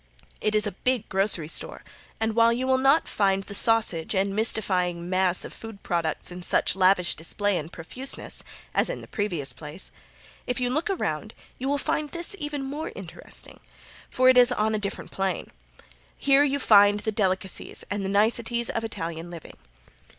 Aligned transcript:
It 0.41 0.55
is 0.55 0.65
a 0.65 0.71
big 0.71 1.07
grocery 1.09 1.47
store 1.47 1.83
and 2.19 2.33
while 2.33 2.51
you 2.51 2.65
will 2.65 2.79
not 2.79 3.07
find 3.07 3.43
the 3.43 3.53
sausage 3.53 4.15
and 4.15 4.35
mystifying 4.35 5.07
mass 5.11 5.45
of 5.45 5.53
food 5.53 5.83
products 5.83 6.31
in 6.31 6.41
such 6.41 6.75
lavish 6.75 7.13
display 7.13 7.55
and 7.55 7.71
profuseness, 7.71 8.43
as 8.73 8.89
in 8.89 9.01
the 9.01 9.07
previous 9.07 9.53
place, 9.53 9.91
if 10.47 10.59
you 10.59 10.71
look 10.71 10.89
around 10.89 11.35
you 11.59 11.69
will 11.69 11.77
find 11.77 12.09
this 12.09 12.35
even 12.39 12.63
more 12.63 12.91
interesting, 12.95 13.59
for 14.09 14.27
it 14.27 14.39
is 14.39 14.51
on 14.51 14.73
a 14.73 14.79
different 14.79 15.11
plane. 15.11 15.51
Here 16.17 16.43
you 16.43 16.57
find 16.57 17.01
the 17.01 17.11
delicacies 17.11 17.85
and 17.91 18.03
the 18.03 18.09
niceties 18.09 18.71
of 18.71 18.83
Italian 18.83 19.29
living. 19.29 19.57